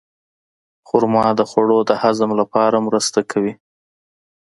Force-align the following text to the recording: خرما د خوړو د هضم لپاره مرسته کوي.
خرما 0.87 1.25
د 1.39 1.41
خوړو 1.49 1.79
د 1.89 1.91
هضم 2.03 2.31
لپاره 2.41 2.77
مرسته 2.87 3.19
کوي. 3.31 3.53